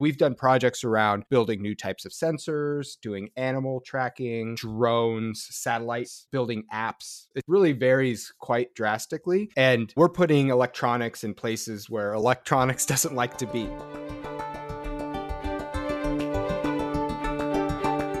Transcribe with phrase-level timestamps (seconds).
[0.00, 6.64] We've done projects around building new types of sensors, doing animal tracking, drones, satellites, building
[6.74, 7.26] apps.
[7.36, 9.50] It really varies quite drastically.
[9.56, 13.68] And we're putting electronics in places where electronics doesn't like to be.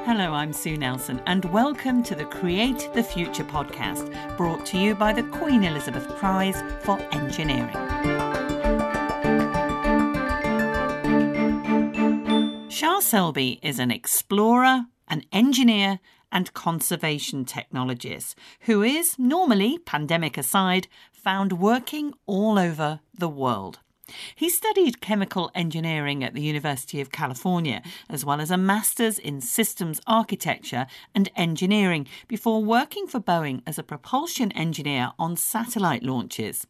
[0.06, 4.94] Hello, I'm Sue Nelson, and welcome to the Create the Future podcast, brought to you
[4.94, 8.23] by the Queen Elizabeth Prize for Engineering.
[12.74, 16.00] Shah Selbe is an explorer, an engineer,
[16.32, 23.78] and conservation technologist who is, normally, pandemic aside, found working all over the world.
[24.34, 29.40] He studied chemical engineering at the University of California, as well as a master's in
[29.40, 36.66] systems architecture and engineering, before working for Boeing as a propulsion engineer on satellite launches.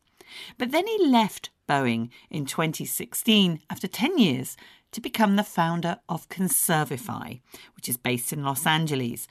[0.58, 4.56] But then he left Boeing in 2016 after 10 years
[4.94, 7.40] to become the founder of Conservify,
[7.76, 9.26] which is based in Los Angeles.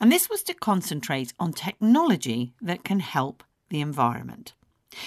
[0.00, 4.54] And this was to concentrate on technology that can help the environment.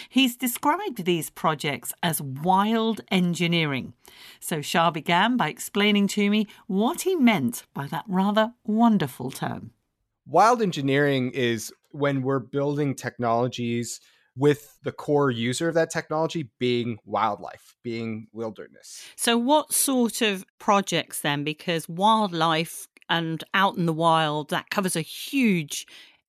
[0.10, 3.94] He's described these projects as wild engineering.
[4.40, 9.72] So Shah began by explaining to me what he meant by that rather wonderful term.
[10.26, 14.00] Wild engineering is when we're building technologies
[14.38, 19.04] with the core user of that technology being wildlife, being wilderness.
[19.16, 21.44] So, what sort of projects then?
[21.44, 25.86] Because wildlife and out in the wild, that covers a huge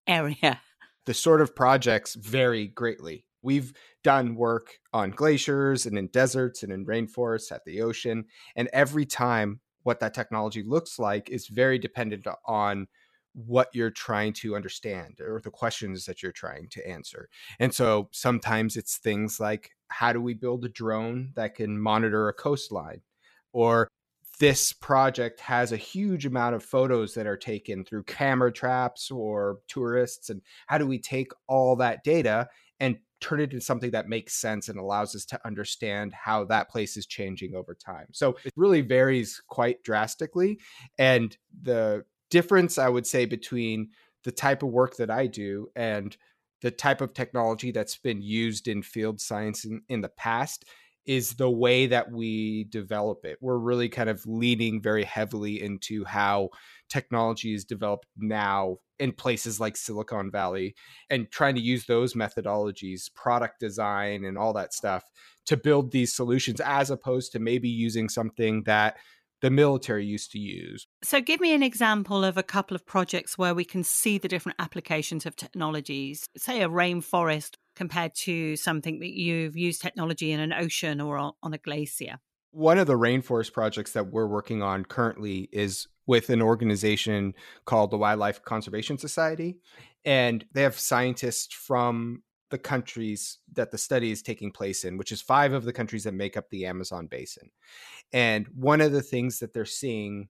[0.06, 0.60] area.
[1.06, 3.24] The sort of projects vary greatly.
[3.40, 3.72] We've
[4.04, 8.26] done work on glaciers and in deserts and in rainforests at the ocean.
[8.54, 12.88] And every time, what that technology looks like is very dependent on
[13.34, 17.28] what you're trying to understand or the questions that you're trying to answer.
[17.58, 22.28] And so sometimes it's things like how do we build a drone that can monitor
[22.28, 23.00] a coastline?
[23.52, 23.88] Or
[24.38, 29.58] this project has a huge amount of photos that are taken through camera traps or
[29.66, 30.30] tourists.
[30.30, 34.34] And how do we take all that data and turn it into something that makes
[34.34, 38.06] sense and allows us to understand how that place is changing over time?
[38.12, 40.60] So it really varies quite drastically.
[40.98, 43.90] And the difference I would say between
[44.24, 46.16] the type of work that I do and
[46.60, 50.64] the type of technology that's been used in field science in, in the past
[51.06, 53.38] is the way that we develop it.
[53.40, 56.50] We're really kind of leaning very heavily into how
[56.90, 60.74] technology is developed now in places like Silicon Valley
[61.08, 65.02] and trying to use those methodologies, product design, and all that stuff
[65.46, 68.98] to build these solutions as opposed to maybe using something that
[69.40, 70.86] the military used to use.
[71.02, 74.28] So, give me an example of a couple of projects where we can see the
[74.28, 76.26] different applications of technologies.
[76.36, 81.54] Say a rainforest compared to something that you've used technology in an ocean or on
[81.54, 82.18] a glacier.
[82.50, 87.34] One of the rainforest projects that we're working on currently is with an organization
[87.66, 89.58] called the Wildlife Conservation Society.
[90.04, 95.12] And they have scientists from the countries that the study is taking place in, which
[95.12, 97.50] is five of the countries that make up the Amazon basin.
[98.12, 100.28] And one of the things that they're seeing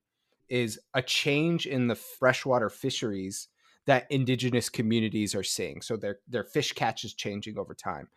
[0.49, 3.49] is a change in the freshwater fisheries
[3.87, 5.81] that indigenous communities are seeing.
[5.81, 8.09] So their their fish catch is changing over time.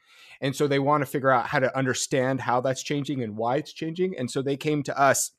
[0.41, 3.57] And so they want to figure out how to understand how that's changing and why
[3.57, 4.17] it's changing.
[4.17, 5.31] And so they came to us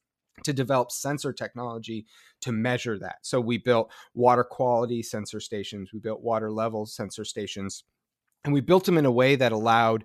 [0.45, 2.07] to develop sensor technology
[2.41, 3.17] to measure that.
[3.23, 7.85] So we built water quality sensor stations, we built water level sensor stations
[8.45, 10.05] and we built them in a way that allowed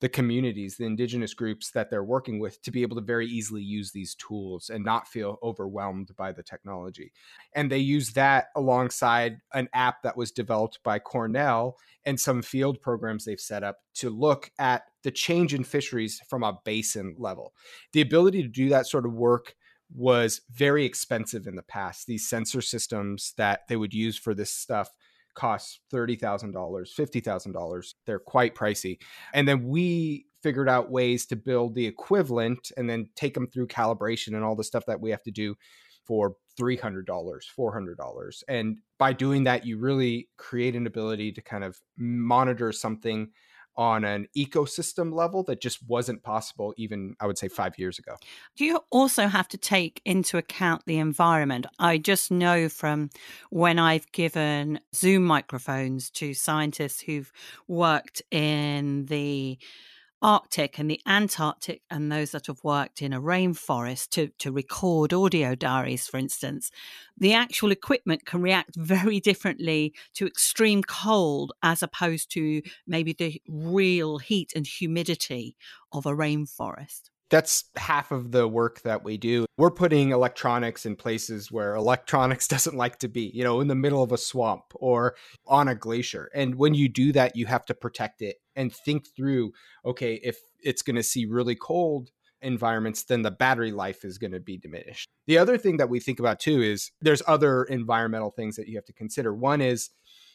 [0.00, 3.62] the communities, the indigenous groups that they're working with to be able to very easily
[3.62, 7.12] use these tools and not feel overwhelmed by the technology.
[7.54, 12.80] And they use that alongside an app that was developed by Cornell and some field
[12.80, 17.52] programs they've set up to look at the change in fisheries from a basin level.
[17.92, 19.56] The ability to do that sort of work
[19.94, 22.06] was very expensive in the past.
[22.06, 24.90] These sensor systems that they would use for this stuff
[25.38, 27.94] costs $30,000, $50,000.
[28.06, 28.98] They're quite pricey.
[29.32, 33.68] And then we figured out ways to build the equivalent and then take them through
[33.68, 35.54] calibration and all the stuff that we have to do
[36.04, 38.42] for $300, $400.
[38.48, 43.30] And by doing that, you really create an ability to kind of monitor something
[43.78, 48.16] on an ecosystem level that just wasn't possible even i would say 5 years ago.
[48.56, 51.66] Do you also have to take into account the environment?
[51.78, 53.10] I just know from
[53.50, 57.32] when i've given zoom microphones to scientists who've
[57.68, 59.58] worked in the
[60.20, 65.12] Arctic and the Antarctic and those that have worked in a rainforest to, to record
[65.12, 66.70] audio diaries, for instance,
[67.16, 73.40] the actual equipment can react very differently to extreme cold as opposed to maybe the
[73.48, 75.56] real heat and humidity
[75.92, 77.10] of a rainforest.
[77.30, 79.46] That's half of the work that we do.
[79.56, 83.74] We're putting electronics in places where electronics doesn't like to be, you know, in the
[83.74, 85.14] middle of a swamp or
[85.46, 86.30] on a glacier.
[86.34, 89.52] And when you do that, you have to protect it and think through
[89.84, 92.10] okay, if it's going to see really cold
[92.40, 95.08] environments, then the battery life is going to be diminished.
[95.26, 98.76] The other thing that we think about too is there's other environmental things that you
[98.76, 99.34] have to consider.
[99.34, 99.90] One is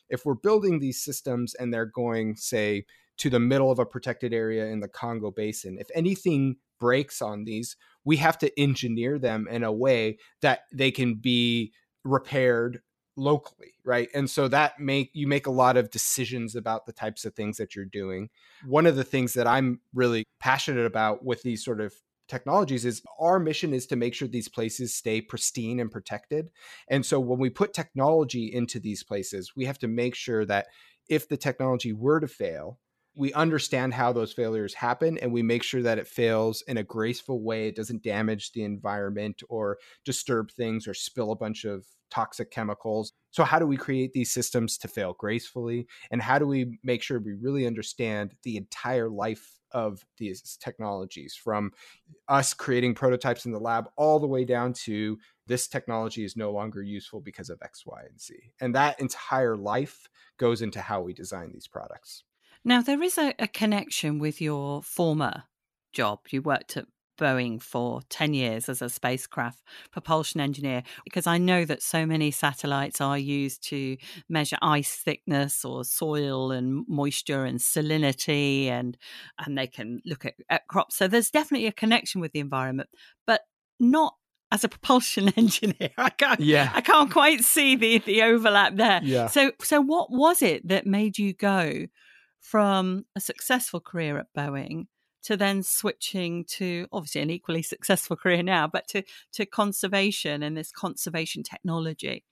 [0.09, 2.85] if we're building these systems and they're going, say,
[3.17, 7.45] to the middle of a protected area in the Congo basin, if anything breaks on
[7.45, 11.71] these, we have to engineer them in a way that they can be
[12.03, 12.81] repaired
[13.15, 14.09] locally right?
[14.13, 17.57] And so that make you make a lot of decisions about the types of things
[17.57, 18.29] that you're doing.
[18.65, 21.93] One of the things that i'm really passionate about with these sort of
[22.27, 26.49] technologies is our mission is to make sure these places stay pristine and protected.
[26.87, 30.67] And so when we put technology into these places we have to make sure that
[31.09, 32.79] if the technology were to fail
[33.15, 36.83] we understand how those failures happen and we make sure that it fails in a
[36.83, 37.67] graceful way.
[37.67, 43.13] It doesn't damage the environment or disturb things or spill a bunch of toxic chemicals.
[43.31, 45.87] So how do we create these systems to fail gracefully?
[46.11, 51.35] And how do we make sure we really understand the entire life of these technologies
[51.35, 51.71] from
[52.27, 55.17] us creating prototypes in the lab all the way down to
[55.47, 58.35] this technology is no longer useful because of x y and z.
[58.61, 60.07] And that entire life
[60.37, 62.23] goes into how we design these products
[62.65, 65.43] now, there is a, a connection with your former
[65.91, 66.19] job.
[66.29, 66.85] You worked at
[67.19, 69.61] Boeing for 10 years as a spacecraft
[69.91, 75.63] propulsion engineer because I know that so many satellites are used to measure ice thickness
[75.63, 78.97] or soil and moisture and salinity and
[79.37, 82.89] and they can look at, at crops so there's definitely a connection with the environment
[83.27, 83.41] but
[83.79, 84.15] not
[84.51, 86.71] as a propulsion engineer I can't yeah.
[86.73, 89.27] I can't quite see the the overlap there yeah.
[89.27, 91.85] so so what was it that made you go
[92.43, 94.85] from a successful career at Boeing
[95.23, 100.55] to then switching to obviously an equally successful career now, but to, to conservation and
[100.55, 102.23] this conservation technology.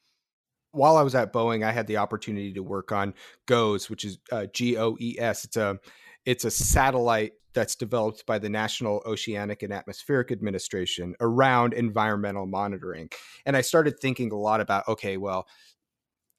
[0.73, 3.13] While I was at Boeing, I had the opportunity to work on
[3.45, 5.43] GOES, which is uh, G O E S.
[5.43, 5.79] It's a
[6.25, 13.09] it's a satellite that's developed by the National Oceanic and Atmospheric Administration around environmental monitoring.
[13.45, 15.45] And I started thinking a lot about okay, well,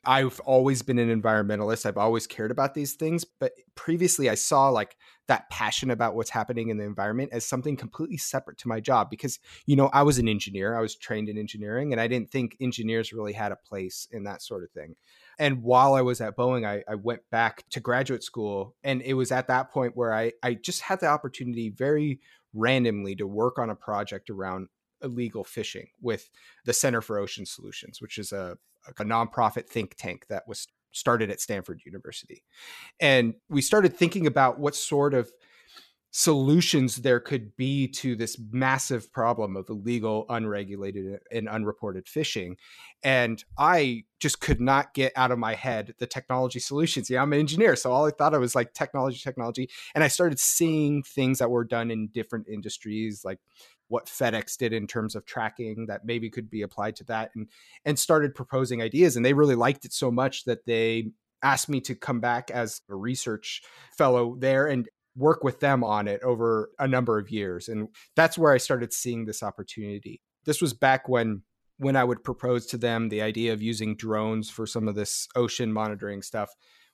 [0.05, 1.87] I've always been an environmentalist.
[1.87, 4.97] I've always cared about these things, but previously I saw like
[5.29, 9.11] that passion about what's happening in the environment as something completely separate to my job
[9.11, 10.77] because you know, I was an engineer.
[10.77, 14.25] I was trained in engineering and I didn't think engineers really had a place in
[14.25, 14.97] that sort of thing.
[15.39, 19.15] And while I was at Boeing, I, I went back to graduate school and it
[19.15, 22.21] was at that point where I I just had the opportunity very
[22.55, 24.69] randomly to work on a project around
[25.03, 26.31] illegal fishing with
[26.65, 28.57] the Center for Ocean Solutions, which is a
[28.99, 32.43] a nonprofit think tank that was started at Stanford University.
[33.01, 35.31] And we started thinking about what sort of
[36.15, 42.59] solutions there could be to this massive problem of illegal, unregulated, and unreported fishing.
[43.03, 47.09] And I just could not get out of my head the technology solutions.
[47.09, 49.71] Yeah, I'm an engineer, so all I thought I was like technology, technology.
[49.95, 53.39] And I started seeing things that were done in different industries, like
[53.93, 57.47] what FedEx did in terms of tracking that maybe could be applied to that and
[57.85, 61.11] and started proposing ideas and they really liked it so much that they
[61.43, 63.61] asked me to come back as a research
[63.99, 68.39] fellow there and work with them on it over a number of years and that's
[68.39, 70.23] where I started seeing this opportunity.
[70.47, 71.43] This was back when
[71.77, 75.29] when I would propose to them the idea of using drones for some of this
[75.37, 76.51] ocean monitoring stuff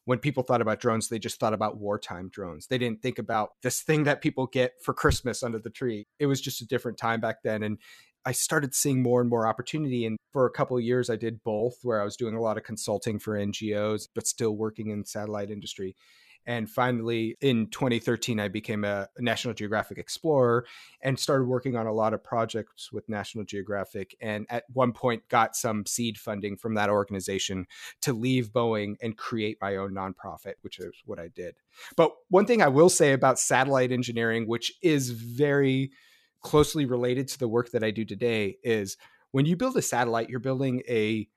[0.08, 2.66] when people thought about drones, they just thought about wartime drones.
[2.66, 6.06] They didn't think about this thing that people get for Christmas under the tree.
[6.18, 7.62] It was just a different time back then.
[7.62, 7.76] And
[8.24, 10.06] I started seeing more and more opportunity.
[10.06, 12.56] And for a couple of years, I did both, where I was doing a lot
[12.56, 15.94] of consulting for NGOs, but still working in satellite industry.
[16.48, 20.64] And finally, in 2013, I became a National Geographic Explorer
[21.02, 24.16] and started working on a lot of projects with National Geographic.
[24.22, 27.66] And at one point, got some seed funding from that organization
[28.00, 31.54] to leave Boeing and create my own nonprofit, which is what I did.
[31.96, 35.90] But one thing I will say about satellite engineering, which is very
[36.40, 38.96] closely related to the work that I do today, is
[39.32, 41.28] when you build a satellite, you're building a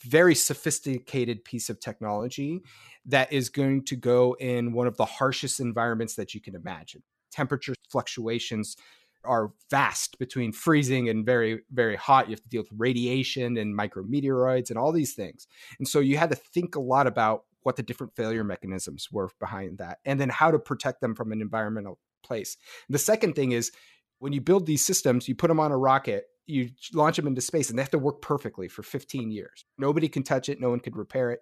[0.00, 2.62] very sophisticated piece of technology
[3.06, 7.02] that is going to go in one of the harshest environments that you can imagine.
[7.30, 8.76] Temperature fluctuations
[9.24, 12.28] are vast between freezing and very, very hot.
[12.28, 15.46] You have to deal with radiation and micrometeoroids and all these things.
[15.78, 19.30] And so you had to think a lot about what the different failure mechanisms were
[19.40, 22.56] behind that and then how to protect them from an environmental place.
[22.88, 23.72] The second thing is
[24.18, 27.40] when you build these systems, you put them on a rocket you launch them into
[27.40, 29.64] space and they have to work perfectly for 15 years.
[29.78, 31.40] Nobody can touch it, no one could repair it.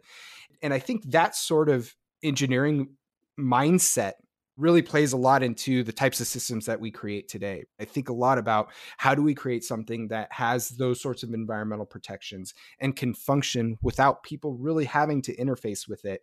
[0.63, 2.91] And I think that sort of engineering
[3.39, 4.13] mindset
[4.57, 7.65] really plays a lot into the types of systems that we create today.
[7.81, 8.69] I think a lot about
[8.99, 13.79] how do we create something that has those sorts of environmental protections and can function
[13.83, 16.23] without people really having to interface with it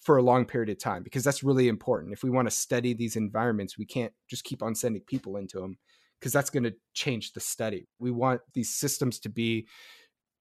[0.00, 2.12] for a long period of time because that's really important.
[2.12, 5.58] If we want to study these environments, we can't just keep on sending people into
[5.58, 5.78] them
[6.18, 7.88] because that's going to change the study.
[7.98, 9.66] We want these systems to be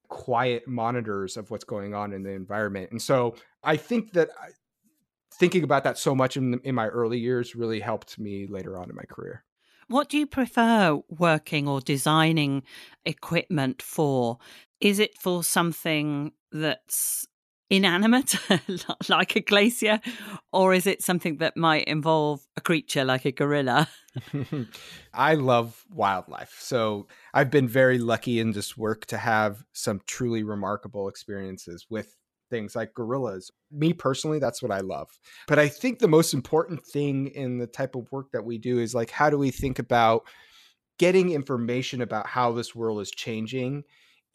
[0.08, 2.92] quiet monitors of what's going on in the environment.
[2.92, 4.30] And so I think that
[5.34, 8.90] thinking about that so much in, in my early years really helped me later on
[8.90, 9.44] in my career.
[9.88, 12.64] What do you prefer working or designing
[13.06, 14.40] equipment for?
[14.82, 17.28] Is it for something that's
[17.70, 18.36] inanimate,
[19.10, 20.00] like a glacier,
[20.54, 23.88] or is it something that might involve a creature like a gorilla?
[25.14, 26.56] I love wildlife.
[26.60, 32.16] So I've been very lucky in this work to have some truly remarkable experiences with
[32.50, 33.52] things like gorillas.
[33.72, 35.10] Me personally, that's what I love.
[35.48, 38.80] But I think the most important thing in the type of work that we do
[38.80, 40.24] is like, how do we think about
[40.98, 43.84] getting information about how this world is changing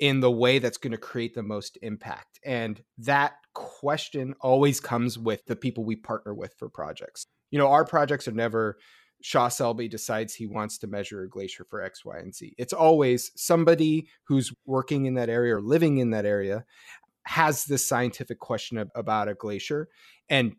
[0.01, 2.41] in the way that's going to create the most impact?
[2.45, 7.27] And that question always comes with the people we partner with for projects.
[7.51, 8.79] You know, our projects are never
[9.23, 12.55] Shah Selbe decides he wants to measure a glacier for X, Y, and Z.
[12.57, 16.65] It's always somebody who's working in that area or living in that area
[17.25, 19.89] has this scientific question about a glacier
[20.31, 20.55] and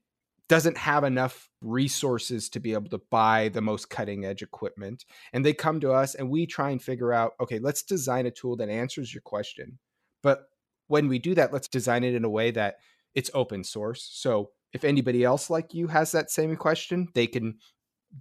[0.52, 5.06] doesn't have enough resources to be able to buy the most cutting edge equipment.
[5.32, 8.32] And they come to us and we try and figure out okay, let's design a
[8.32, 9.80] tool that answers your question.
[10.22, 10.42] But
[10.90, 12.80] when we do that, let's design it in a way that
[13.16, 14.10] it's open source.
[14.12, 17.58] So if anybody else like you has that same question, they can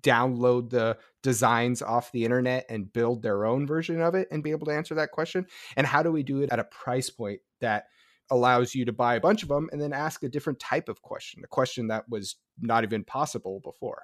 [0.00, 4.52] download the designs off the internet and build their own version of it and be
[4.52, 5.46] able to answer that question.
[5.74, 7.86] And how do we do it at a price point that
[8.30, 11.02] allows you to buy a bunch of them and then ask a different type of
[11.02, 14.02] question, a question that was not even possible before.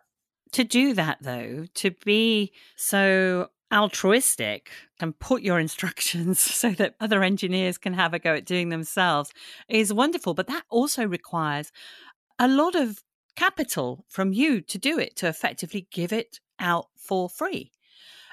[0.53, 7.23] To do that, though, to be so altruistic and put your instructions so that other
[7.23, 9.33] engineers can have a go at doing themselves
[9.69, 10.35] is wonderful.
[10.35, 11.73] But that also requires
[12.39, 13.03] a lot of
[13.35, 17.73] capital from you to do it, to effectively give it out for free.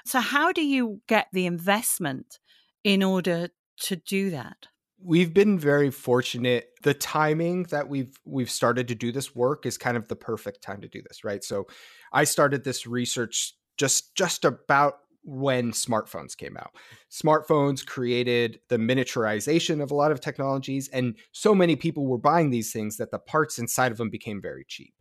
[0.06, 2.38] So, how do you get the investment
[2.82, 3.48] in order
[3.80, 4.68] to do that?
[5.04, 6.70] We've been very fortunate.
[6.82, 10.62] The timing that we've we've started to do this work is kind of the perfect
[10.62, 11.44] time to do this right?
[11.44, 11.66] So
[12.12, 16.74] i started this research just just about when smartphones came out.
[17.10, 22.50] Smartphones created the miniaturization of a lot of technologies and so many people were buying
[22.50, 24.94] these things that the parts inside of them became very cheap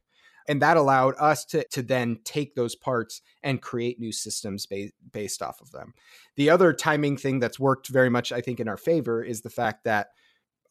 [0.48, 4.92] and that allowed us to, to then take those parts and create new systems ba-
[5.12, 5.94] based off of them.
[6.36, 9.50] The other timing thing that's worked very much, I think, in our favor is the
[9.50, 10.08] fact that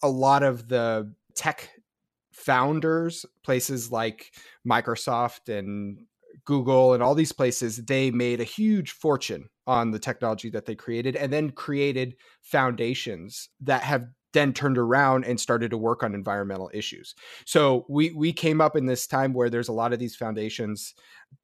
[0.02, 1.70] a lot of the tech
[2.32, 4.32] founders, places like
[4.66, 5.98] Microsoft and
[6.44, 10.74] Google and all these places, they made a huge fortune on the technology that they
[10.74, 16.14] created and then created foundations that have then turned around and started to work on
[16.14, 17.14] environmental issues.
[17.44, 20.94] So we we came up in this time where there's a lot of these foundations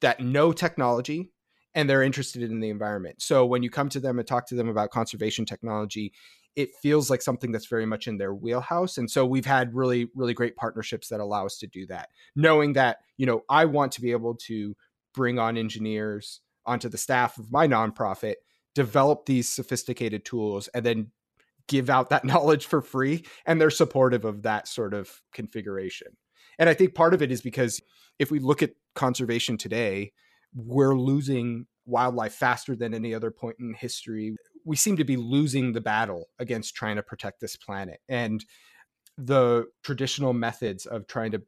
[0.00, 1.30] that know technology
[1.74, 3.22] and they're interested in the environment.
[3.22, 6.12] So when you come to them and talk to them about conservation technology,
[6.56, 8.98] it feels like something that's very much in their wheelhouse.
[8.98, 12.08] And so we've had really really great partnerships that allow us to do that.
[12.34, 14.74] Knowing that, you know, I want to be able to
[15.14, 18.34] bring on engineers onto the staff of my nonprofit
[18.74, 21.10] develop these sophisticated tools and then
[21.68, 26.08] give out that knowledge for free and they're supportive of that sort of configuration.
[26.58, 27.80] And I think part of it is because
[28.18, 30.12] if we look at conservation today,
[30.54, 34.36] we're losing wildlife faster than any other point in history.
[34.64, 38.00] We seem to be losing the battle against trying to protect this planet.
[38.08, 38.44] And
[39.16, 41.42] the traditional methods of trying to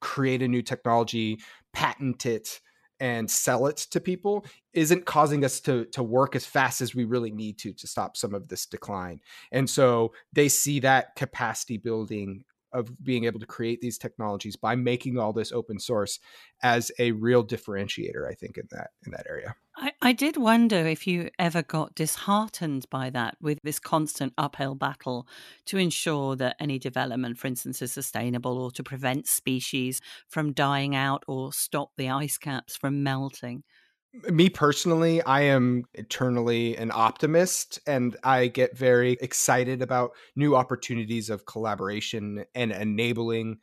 [0.00, 1.38] create a new technology,
[1.72, 2.60] patent it,
[3.00, 7.04] and sell it to people isn't causing us to to work as fast as we
[7.04, 9.20] really need to to stop some of this decline.
[9.52, 14.76] And so they see that capacity building of being able to create these technologies by
[14.76, 16.18] making all this open source
[16.62, 19.54] as a real differentiator i think in that in that area.
[19.76, 24.74] I, I did wonder if you ever got disheartened by that with this constant uphill
[24.74, 25.28] battle
[25.66, 30.96] to ensure that any development for instance is sustainable or to prevent species from dying
[30.96, 33.62] out or stop the ice caps from melting
[34.12, 41.30] me personally, I am eternally an optimist and I get very excited about new opportunities
[41.30, 43.58] of collaboration and enabling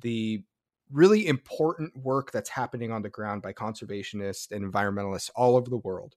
[0.00, 0.42] the
[0.90, 5.78] really important work that's happening on the ground by conservationists and environmentalists all over the
[5.78, 6.14] world.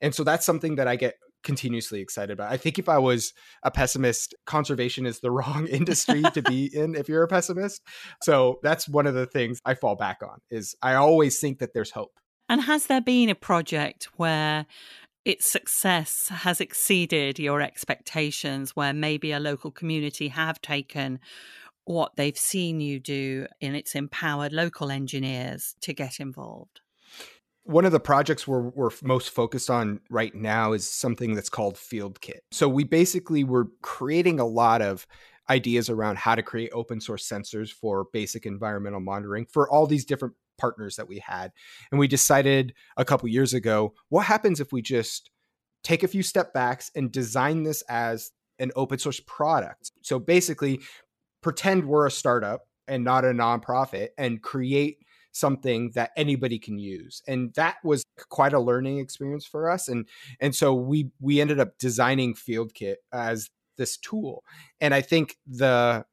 [0.00, 2.52] And so that's something that I get continuously excited about.
[2.52, 6.94] I think if I was a pessimist, conservation is the wrong industry to be in
[6.94, 7.82] if you're a pessimist.
[8.22, 11.74] So that's one of the things I fall back on is I always think that
[11.74, 12.12] there's hope.
[12.50, 14.66] And has there been a project where
[15.24, 21.20] its success has exceeded your expectations where maybe a local community have taken
[21.84, 26.80] what they've seen you do and it's empowered local engineers to get involved?
[27.62, 31.78] One of the projects we're, we're most focused on right now is something that's called
[31.78, 32.42] Field Kit.
[32.50, 35.06] So we basically were creating a lot of
[35.48, 40.04] ideas around how to create open source sensors for basic environmental monitoring for all these
[40.04, 41.52] different partners that we had.
[41.90, 45.30] And we decided a couple years ago, what happens if we just
[45.82, 49.92] take a few step backs and design this as an open source product?
[50.02, 50.80] So basically,
[51.42, 54.98] pretend we're a startup and not a nonprofit and create
[55.32, 60.08] something that anybody can use and that was quite a learning experience for us and
[60.40, 63.48] and so we we ended up designing field kit as
[63.78, 64.42] this tool
[64.80, 66.04] and i think the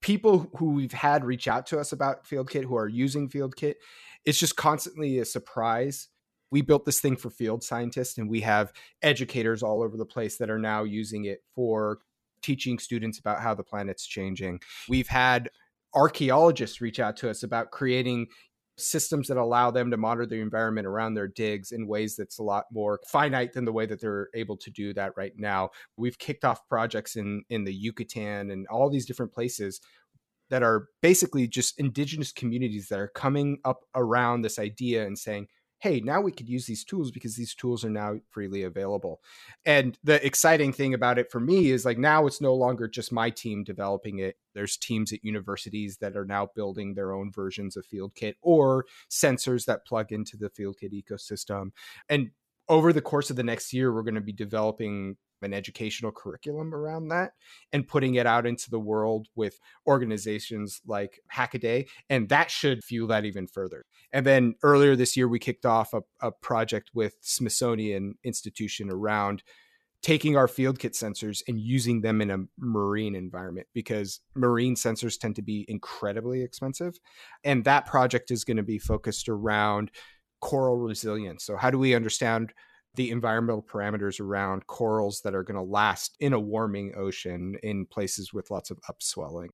[0.00, 3.56] people who we've had reach out to us about field kit who are using field
[3.56, 3.78] kit
[4.24, 6.08] it's just constantly a surprise
[6.50, 10.38] we built this thing for field scientists and we have educators all over the place
[10.38, 11.98] that are now using it for
[12.42, 14.60] teaching students about how the planet's changing.
[14.88, 15.50] We've had
[15.94, 18.28] archaeologists reach out to us about creating
[18.78, 22.42] systems that allow them to monitor the environment around their digs in ways that's a
[22.42, 25.70] lot more finite than the way that they're able to do that right now.
[25.96, 29.80] We've kicked off projects in in the Yucatan and all these different places
[30.50, 35.46] that are basically just indigenous communities that are coming up around this idea and saying,
[35.80, 39.20] hey, now we could use these tools because these tools are now freely available.
[39.64, 43.12] And the exciting thing about it for me is like now it's no longer just
[43.12, 44.36] my team developing it.
[44.54, 49.66] There's teams at universities that are now building their own versions of FieldKit or sensors
[49.66, 51.70] that plug into the FieldKit ecosystem.
[52.08, 52.30] And
[52.68, 56.74] over the course of the next year, we're going to be developing an educational curriculum
[56.74, 57.32] around that
[57.72, 61.86] and putting it out into the world with organizations like Hackaday.
[62.08, 63.84] And that should fuel that even further.
[64.12, 69.42] And then earlier this year, we kicked off a, a project with Smithsonian Institution around
[70.02, 75.18] taking our field kit sensors and using them in a marine environment because marine sensors
[75.18, 76.94] tend to be incredibly expensive.
[77.42, 79.90] And that project is going to be focused around
[80.40, 81.44] coral resilience.
[81.44, 82.52] So, how do we understand
[82.94, 87.86] the environmental parameters around corals that are going to last in a warming ocean in
[87.86, 89.50] places with lots of upswelling.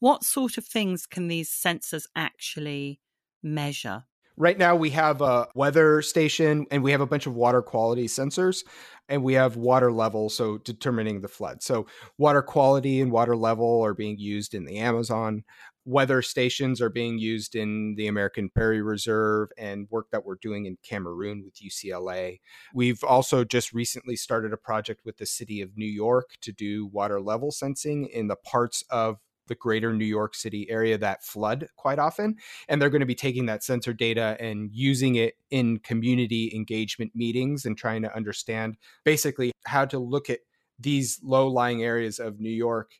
[0.00, 3.00] What sort of things can these sensors actually
[3.42, 4.04] measure?
[4.38, 8.06] Right now, we have a weather station and we have a bunch of water quality
[8.06, 8.64] sensors
[9.08, 11.62] and we have water level, so determining the flood.
[11.62, 11.86] So,
[12.18, 15.42] water quality and water level are being used in the Amazon
[15.86, 20.66] weather stations are being used in the American Prairie Reserve and work that we're doing
[20.66, 22.40] in Cameroon with UCLA.
[22.74, 26.86] We've also just recently started a project with the city of New York to do
[26.86, 31.68] water level sensing in the parts of the greater New York City area that flood
[31.76, 32.34] quite often.
[32.68, 37.12] And they're going to be taking that sensor data and using it in community engagement
[37.14, 40.40] meetings and trying to understand basically how to look at
[40.80, 42.90] these low lying areas of New York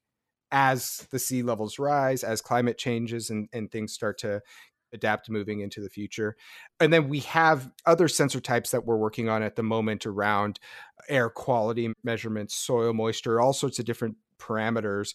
[0.51, 4.41] as the sea levels rise, as climate changes and, and things start to
[4.93, 6.37] adapt moving into the future.
[6.81, 10.59] And then we have other sensor types that we're working on at the moment around
[11.09, 15.15] air quality measurements, soil moisture, all sorts of different parameters.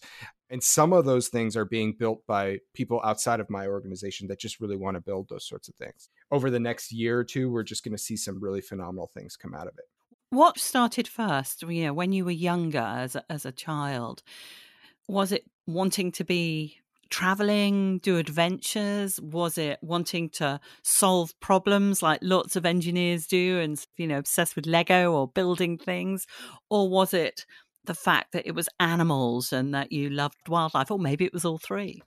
[0.50, 4.38] And some of those things are being built by people outside of my organization that
[4.38, 6.10] just really want to build those sorts of things.
[6.30, 9.36] Over the next year or two, we're just going to see some really phenomenal things
[9.36, 9.84] come out of it.
[10.30, 14.22] What started first, you know, when you were younger as a, as a child?
[15.08, 16.78] Was it wanting to be
[17.10, 19.20] traveling, do adventures?
[19.20, 24.56] Was it wanting to solve problems like lots of engineers do and, you know, obsessed
[24.56, 26.26] with Lego or building things?
[26.70, 27.44] Or was it
[27.84, 30.90] the fact that it was animals and that you loved wildlife?
[30.90, 32.02] Or maybe it was all three?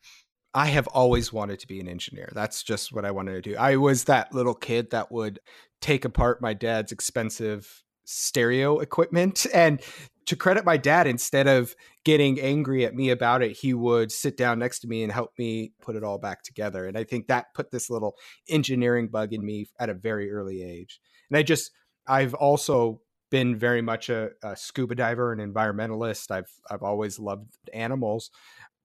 [0.55, 2.31] I have always wanted to be an engineer.
[2.33, 3.57] That's just what I wanted to do.
[3.57, 5.39] I was that little kid that would
[5.81, 9.81] take apart my dad's expensive stereo equipment and
[10.25, 14.37] to credit my dad, instead of getting angry at me about it, he would sit
[14.37, 16.87] down next to me and help me put it all back together.
[16.87, 18.15] And I think that put this little
[18.49, 20.99] engineering bug in me at a very early age.
[21.29, 21.71] And I just,
[22.07, 26.31] I've also been very much a, a scuba diver and environmentalist.
[26.31, 28.31] I've I've always loved animals,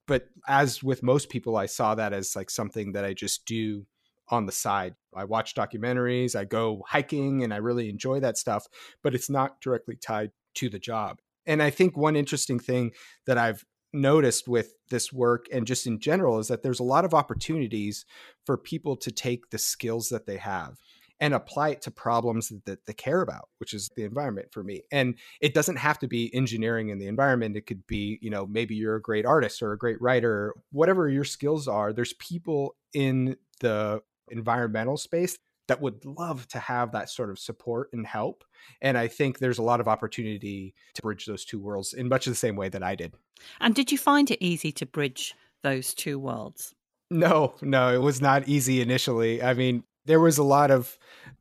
[0.07, 3.87] but as with most people, I saw that as like something that I just do
[4.29, 4.95] on the side.
[5.15, 8.67] I watch documentaries, I go hiking, and I really enjoy that stuff,
[9.03, 11.19] but it's not directly tied to the job.
[11.47, 12.93] And I think one interesting thing
[13.27, 17.05] that I've noticed with this work and just in general is that there's a lot
[17.05, 18.05] of opportunities
[18.47, 20.77] for people to take the skills that they have
[21.19, 24.83] and apply it to problems that they care about, which is the environment for me.
[24.91, 27.57] And it doesn't have to be engineering in the environment.
[27.57, 31.09] It could be, you know, maybe you're a great artist or a great writer, whatever
[31.09, 31.93] your skills are.
[31.93, 34.01] There's people in the
[34.31, 35.37] environmental space
[35.71, 38.43] that would love to have that sort of support and help.
[38.83, 42.27] And I think there's a lot of opportunity to bridge those two worlds in much
[42.27, 43.15] of the same way that I did.
[43.61, 46.75] And did you find it easy to bridge those two worlds?
[47.09, 49.45] No, no, it was not easy initially.
[49.45, 50.99] I mean, there was a lot of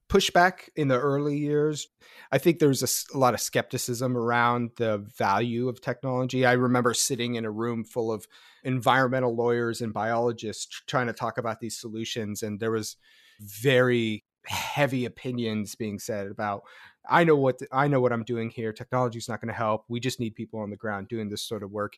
[0.09, 1.87] pushback in the early years.
[2.31, 6.45] I think there was a, a, lot of skepticism around the value of technology.
[6.45, 8.27] I remember sitting in a room full of
[8.63, 12.95] environmental lawyers and biologists trying to talk about these solutions, and there was
[13.39, 16.63] very heavy opinions being said about
[17.10, 18.71] I know what I know what I'm doing here.
[18.73, 19.86] Technology is not going to help.
[19.88, 21.97] We just need people on the ground doing this sort of work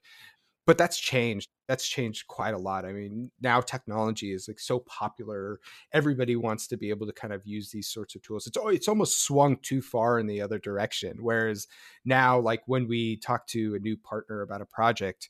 [0.65, 4.79] but that's changed that's changed quite a lot i mean now technology is like so
[4.79, 5.59] popular
[5.93, 8.87] everybody wants to be able to kind of use these sorts of tools it's it's
[8.87, 11.67] almost swung too far in the other direction whereas
[12.05, 15.29] now like when we talk to a new partner about a project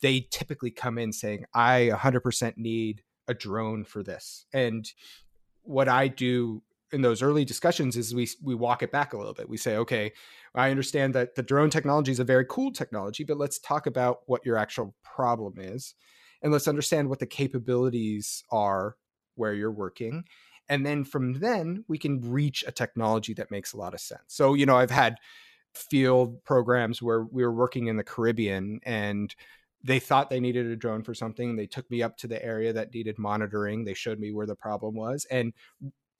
[0.00, 4.92] they typically come in saying i 100% need a drone for this and
[5.62, 9.34] what i do in those early discussions is we we walk it back a little
[9.34, 9.48] bit.
[9.48, 10.12] We say, okay,
[10.54, 14.20] I understand that the drone technology is a very cool technology, but let's talk about
[14.26, 15.94] what your actual problem is,
[16.42, 18.96] and let's understand what the capabilities are
[19.36, 20.24] where you're working,
[20.68, 24.22] and then from then we can reach a technology that makes a lot of sense.
[24.28, 25.16] So you know, I've had
[25.74, 29.34] field programs where we were working in the Caribbean and
[29.82, 31.56] they thought they needed a drone for something.
[31.56, 33.84] They took me up to the area that needed monitoring.
[33.84, 35.26] They showed me where the problem was.
[35.30, 35.52] And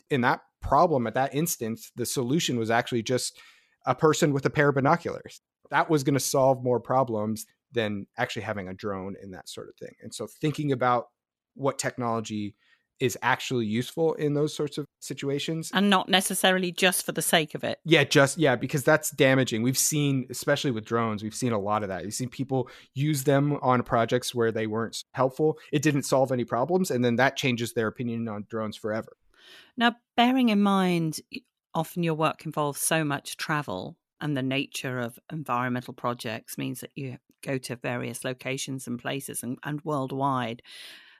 [0.09, 3.39] in that problem at that instance, the solution was actually just
[3.87, 5.41] a person with a pair of binoculars.
[5.71, 9.69] That was going to solve more problems than actually having a drone in that sort
[9.69, 9.95] of thing.
[10.03, 11.09] And so thinking about
[11.55, 12.55] what technology
[13.01, 17.55] is actually useful in those sorts of situations and not necessarily just for the sake
[17.55, 17.79] of it.
[17.85, 19.63] Yeah, just yeah, because that's damaging.
[19.63, 22.05] We've seen especially with drones, we've seen a lot of that.
[22.05, 25.59] You've seen people use them on projects where they weren't helpful.
[25.73, 29.17] It didn't solve any problems and then that changes their opinion on drones forever.
[29.77, 31.21] Now, bearing in mind,
[31.75, 36.91] often your work involves so much travel, and the nature of environmental projects means that
[36.95, 40.63] you go to various locations and places and, and worldwide.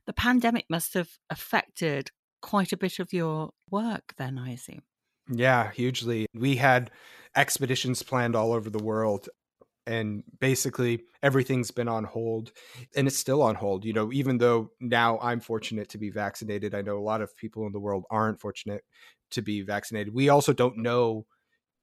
[0.07, 2.11] The pandemic must have affected
[2.43, 4.83] quite a bit of your work, then, I assume.
[5.31, 6.27] Yeah, hugely.
[6.35, 6.91] We had
[7.37, 9.29] expeditions planned all over the world
[9.87, 12.53] and basically everything's been on hold
[12.97, 16.75] and it's still on hold you know even though now i'm fortunate to be vaccinated
[16.75, 18.83] i know a lot of people in the world aren't fortunate
[19.31, 21.25] to be vaccinated we also don't know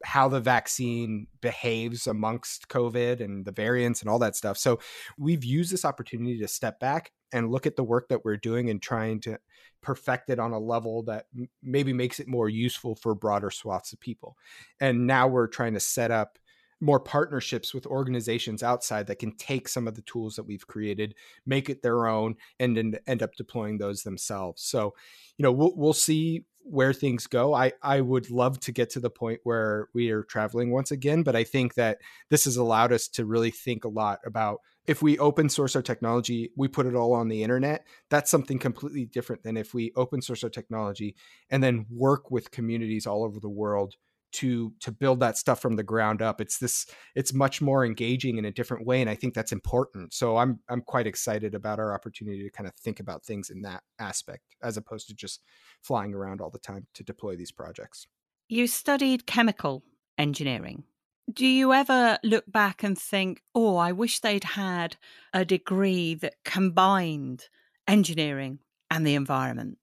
[0.04, 4.80] how the vaccine behaves amongst covid and the variants and all that stuff so
[5.18, 8.70] we've used this opportunity to step back and look at the work that we're doing
[8.70, 9.38] and trying to
[9.82, 11.26] perfect it on a level that
[11.62, 14.36] maybe makes it more useful for broader swaths of people
[14.80, 16.38] and now we're trying to set up
[16.80, 21.16] more partnerships with organizations outside that can take some of the tools that we've created,
[21.46, 24.62] make it their own, and then end up deploying those themselves.
[24.62, 24.94] So,
[25.38, 27.54] you know, we'll we'll see where things go.
[27.54, 31.24] I I would love to get to the point where we are traveling once again,
[31.24, 35.02] but I think that this has allowed us to really think a lot about if
[35.02, 37.86] we open source our technology, we put it all on the internet.
[38.10, 41.16] That's something completely different than if we open source our technology
[41.50, 43.96] and then work with communities all over the world
[44.34, 46.42] to to build that stuff from the ground up.
[46.42, 50.14] It's this it's much more engaging in a different way and i think that's important.
[50.14, 53.62] So i'm i'm quite excited about our opportunity to kind of think about things in
[53.62, 55.42] that aspect as opposed to just
[55.82, 58.08] flying around all the time to deploy these projects.
[58.50, 59.84] You studied chemical
[60.18, 60.84] engineering
[61.32, 64.98] do you ever look back and think oh i wish they'd had
[65.34, 67.50] a degree that combined
[67.88, 68.60] engineering
[68.90, 69.78] and the environment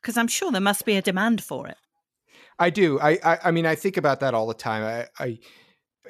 [0.00, 1.76] because i'm sure there must be a demand for it
[2.60, 3.00] I do.
[3.00, 4.84] I, I, I mean, I think about that all the time.
[4.84, 5.38] I, I,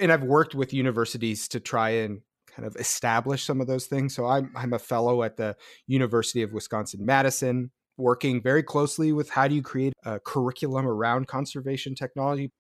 [0.01, 2.23] and I've worked with universities to try and
[2.55, 4.15] kind of establish some of those things.
[4.15, 9.31] So I'm I'm a fellow at the University of Wisconsin Madison, working very closely with
[9.31, 12.51] how do you create a curriculum around conservation technology.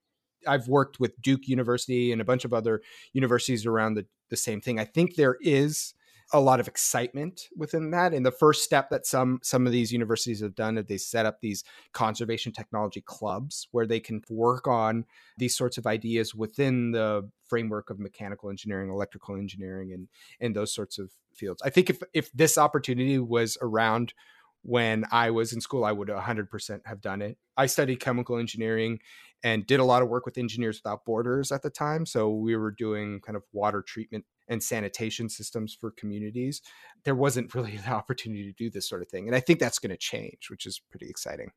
[0.46, 4.60] I've worked with Duke University and a bunch of other universities around the, the same
[4.60, 4.78] thing.
[4.78, 5.94] I think there is
[6.32, 8.14] a lot of excitement within that.
[8.14, 11.26] And the first step that some some of these universities have done is they set
[11.26, 15.04] up these conservation technology clubs where they can work on
[15.38, 20.08] these sorts of ideas within the framework of mechanical engineering, electrical engineering, and
[20.40, 21.62] and those sorts of fields.
[21.62, 24.14] I think if if this opportunity was around
[24.62, 27.38] when I was in school, I would 100% have done it.
[27.56, 28.98] I studied chemical engineering
[29.42, 32.04] and did a lot of work with Engineers Without Borders at the time.
[32.04, 36.60] So we were doing kind of water treatment and sanitation systems for communities,
[37.04, 39.26] there wasn't really the opportunity to do this sort of thing.
[39.26, 41.52] And I think that's going to change, which is pretty exciting.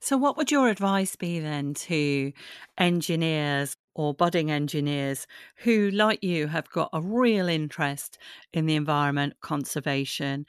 [0.00, 2.32] So, what would your advice be then to
[2.78, 8.16] engineers or budding engineers who, like you, have got a real interest
[8.54, 10.46] in the environment, conservation?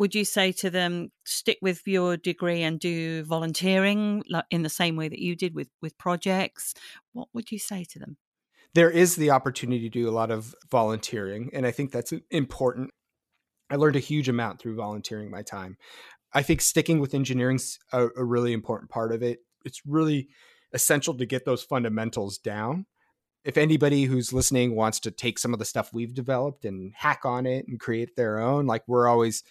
[0.00, 4.70] Would you say to them, stick with your degree and do volunteering like in the
[4.70, 6.72] same way that you did with, with projects?
[7.12, 8.16] What would you say to them?
[8.72, 12.92] There is the opportunity to do a lot of volunteering, and I think that's important.
[13.68, 15.76] I learned a huge amount through volunteering my time.
[16.32, 19.40] I think sticking with engineering's a, a really important part of it.
[19.66, 20.28] It's really
[20.72, 22.86] essential to get those fundamentals down.
[23.44, 27.26] If anybody who's listening wants to take some of the stuff we've developed and hack
[27.26, 29.42] on it and create their own, like we're always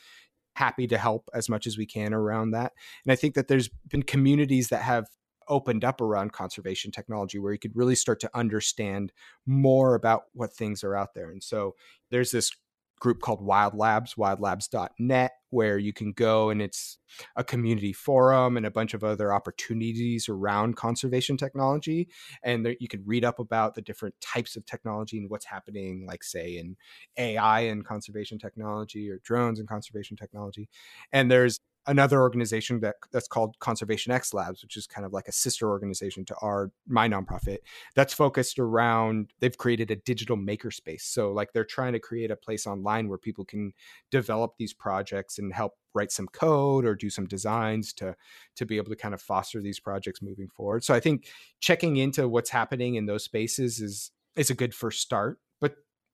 [0.60, 2.74] happy to help as much as we can around that.
[3.06, 5.08] And I think that there's been communities that have
[5.48, 9.14] opened up around conservation technology where you could really start to understand
[9.46, 11.32] more about what things are out there.
[11.32, 11.76] And so
[12.12, 12.52] there's this
[13.00, 16.98] group called Wild Labs, wildlabs.net, where you can go and it's
[17.36, 22.10] a community forum and a bunch of other opportunities around conservation technology.
[22.44, 26.06] And there, you can read up about the different types of technology and what's happening,
[26.08, 26.76] like, say, in
[27.18, 30.70] AI and conservation technology or drones and conservation technology.
[31.12, 35.28] And there's another organization that that's called Conservation X Labs, which is kind of like
[35.28, 37.58] a sister organization to our my nonprofit
[37.96, 41.02] that's focused around they've created a digital makerspace.
[41.02, 43.74] So like they're trying to create a place online where people can
[44.12, 48.16] develop these projects and help write some code or do some designs to
[48.56, 50.84] to be able to kind of foster these projects moving forward.
[50.84, 51.28] So I think
[51.60, 55.40] checking into what's happening in those spaces is is a good first start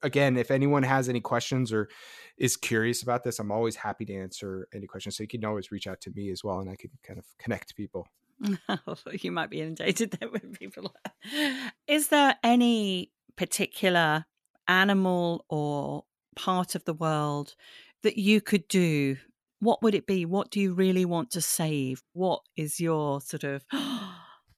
[0.02, 1.90] again, if anyone has any questions or
[2.38, 5.18] is curious about this, I'm always happy to answer any questions.
[5.18, 7.26] So you can always reach out to me as well, and I can kind of
[7.38, 8.08] connect people.
[8.70, 10.94] Oh, you might be inundated there with people.
[11.88, 14.26] Is there any particular
[14.68, 16.04] animal or
[16.36, 17.56] part of the world
[18.04, 19.18] that you could do?
[19.60, 20.26] What would it be?
[20.26, 22.04] What do you really want to save?
[22.14, 23.64] What is your sort of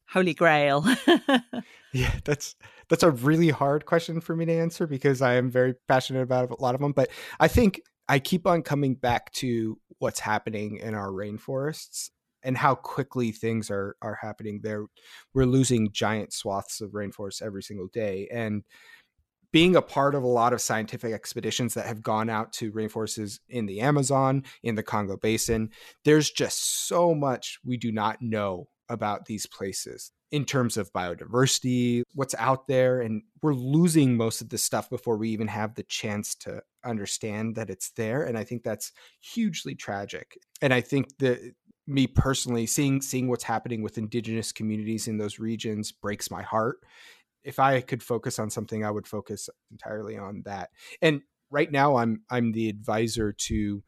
[0.09, 0.85] holy grail?
[1.93, 2.55] yeah, that's
[2.89, 6.51] that's a really hard question for me to answer because I am very passionate about
[6.51, 6.93] a lot of them.
[6.93, 12.09] But I think I keep on coming back to what's happening in our rainforests
[12.43, 14.85] and how quickly things are are happening there.
[15.33, 18.63] We're losing giant swaths of rainforests every single day, and
[19.51, 23.39] being a part of a lot of scientific expeditions that have gone out to rainforests
[23.49, 25.69] in the Amazon, in the Congo Basin,
[26.03, 32.03] there's just so much we do not know about these places in terms of biodiversity,
[32.13, 33.01] what's out there.
[33.01, 37.55] And we're losing most of this stuff before we even have the chance to understand
[37.55, 38.23] that it's there.
[38.23, 40.37] And I think that's hugely tragic.
[40.61, 41.39] And I think that
[41.87, 46.79] me personally, seeing seeing what's happening with indigenous communities in those regions breaks my heart.
[47.43, 50.69] If I could focus on something, I would focus entirely on that.
[51.01, 53.83] And right now I'm I'm the advisor to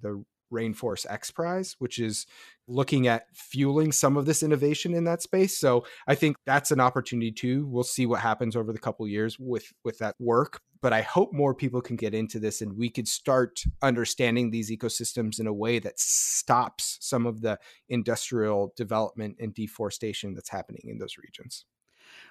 [0.00, 0.24] the
[0.54, 2.26] Rainforest X Prize, which is
[2.66, 5.58] looking at fueling some of this innovation in that space.
[5.58, 7.66] So I think that's an opportunity too.
[7.66, 11.32] We'll see what happens over the couple years with with that work, but I hope
[11.32, 15.52] more people can get into this and we could start understanding these ecosystems in a
[15.52, 21.66] way that stops some of the industrial development and deforestation that's happening in those regions.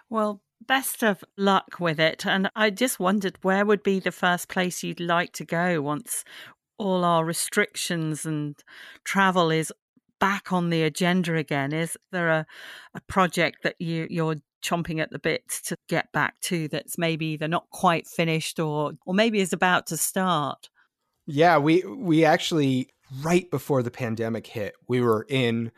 [0.09, 2.25] Well, best of luck with it.
[2.25, 6.23] And I just wondered where would be the first place you'd like to go once
[6.77, 8.55] all our restrictions and
[9.03, 9.71] travel is
[10.19, 11.73] back on the agenda again?
[11.73, 12.45] Is there a,
[12.93, 17.27] a project that you, you're chomping at the bit to get back to that's maybe
[17.27, 20.69] either not quite finished or or maybe is about to start?
[21.25, 22.89] Yeah, we we actually
[23.21, 25.71] right before the pandemic hit, we were in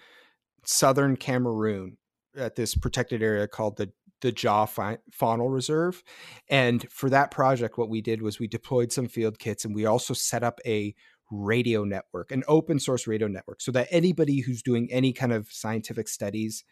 [0.64, 1.98] southern Cameroon
[2.38, 6.04] at this protected area called the the jaw Dja Faunal Reserve.
[6.49, 9.86] And for that project, what we did was we deployed some field kits and we
[9.86, 10.95] also set up a
[11.32, 15.51] radio network, an open source radio network, so that anybody who's doing any kind of
[15.51, 16.63] scientific studies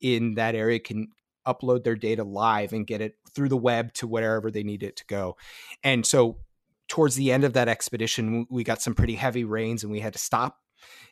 [0.00, 1.08] in that area can
[1.46, 4.96] upload their data live and get it through the web to wherever they need it
[4.96, 5.36] to go.
[5.82, 6.38] And so
[6.88, 10.12] towards the end of that expedition, we got some pretty heavy rains and we had
[10.12, 10.58] to stop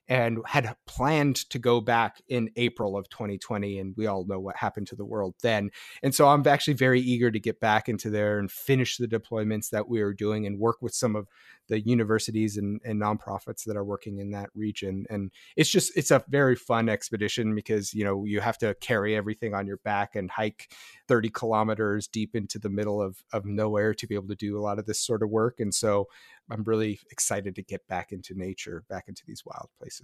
[0.09, 3.79] and had planned to go back in April of 2020.
[3.79, 5.71] And we all know what happened to the world then.
[6.03, 9.71] And so I'm actually very eager to get back into there and finish the deployments
[9.71, 11.29] that we are doing and work with some of
[11.69, 15.05] the universities and, and nonprofits that are working in that region.
[15.11, 19.15] And it's just, it's a very fun expedition because, you know, you have to carry
[19.15, 20.73] everything on your back and hike
[21.09, 24.63] 30 kilometers deep into the middle of, of nowhere to be able to do a
[24.63, 25.61] lot of this sort of work.
[25.61, 26.07] And so
[26.51, 29.98] I'm really excited to get back into nature, back into these wild places.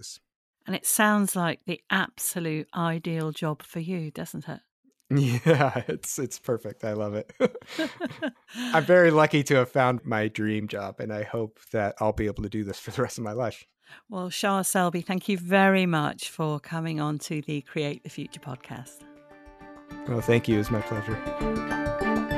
[0.67, 4.61] And it sounds like the absolute ideal job for you, doesn't it?
[5.11, 6.83] Yeah, it's it's perfect.
[6.83, 7.33] I love it.
[8.57, 12.27] I'm very lucky to have found my dream job and I hope that I'll be
[12.27, 13.67] able to do this for the rest of my life.
[14.09, 18.41] Well, Charles Selbe, thank you very much for coming on to the Create the Future
[18.41, 19.01] podcast.
[20.09, 20.59] Well, thank you.
[20.59, 22.33] It's my pleasure.